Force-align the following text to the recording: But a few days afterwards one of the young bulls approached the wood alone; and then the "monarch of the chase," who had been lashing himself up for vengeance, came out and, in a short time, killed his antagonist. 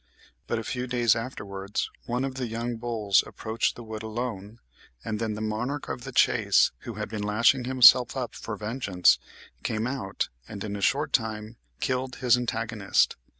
But 0.47 0.57
a 0.57 0.63
few 0.63 0.87
days 0.87 1.15
afterwards 1.15 1.91
one 2.07 2.25
of 2.25 2.33
the 2.33 2.47
young 2.47 2.77
bulls 2.77 3.23
approached 3.27 3.75
the 3.75 3.83
wood 3.83 4.01
alone; 4.01 4.57
and 5.05 5.19
then 5.19 5.35
the 5.35 5.41
"monarch 5.41 5.89
of 5.89 6.05
the 6.05 6.11
chase," 6.11 6.71
who 6.79 6.95
had 6.95 7.07
been 7.07 7.21
lashing 7.21 7.65
himself 7.65 8.17
up 8.17 8.33
for 8.33 8.57
vengeance, 8.57 9.19
came 9.61 9.85
out 9.85 10.29
and, 10.47 10.63
in 10.63 10.75
a 10.75 10.81
short 10.81 11.13
time, 11.13 11.57
killed 11.79 12.15
his 12.15 12.35
antagonist. 12.35 13.15